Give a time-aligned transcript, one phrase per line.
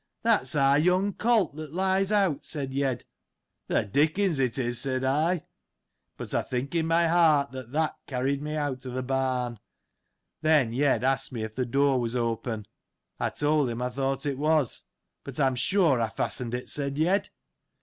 [0.23, 3.05] That's our young colt, that lies out, said Yed.
[3.67, 5.45] The Dickens it is, said I.
[6.17, 9.59] But I think in my heart that tJial carried me out o' th' barn.
[10.41, 12.65] Then, Yed asked me, if the door was open.
[13.19, 14.85] I told him I thought it was.
[15.23, 17.29] But, I am sure I fastened it, said Yed.